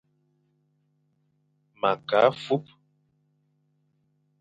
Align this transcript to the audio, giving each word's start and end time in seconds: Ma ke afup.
Ma 1.79 1.91
ke 2.07 2.17
afup. 2.29 2.63